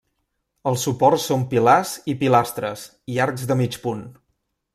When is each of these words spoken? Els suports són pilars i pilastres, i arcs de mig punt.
Els 0.69 0.85
suports 0.87 1.27
són 1.31 1.43
pilars 1.51 1.91
i 2.15 2.15
pilastres, 2.23 2.87
i 3.17 3.21
arcs 3.27 3.47
de 3.53 3.59
mig 3.63 3.79
punt. 3.87 4.03